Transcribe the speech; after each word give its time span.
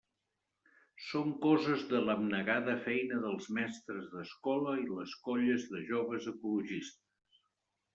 Són 1.09 1.33
coses 1.43 1.83
de 1.91 1.99
l'abnegada 2.07 2.75
feina 2.87 3.21
dels 3.27 3.53
mestres 3.61 4.11
d'escola 4.17 4.77
i 4.89 4.93
les 4.99 5.17
colles 5.31 5.73
de 5.77 5.87
joves 5.95 6.31
ecologistes. 6.37 7.45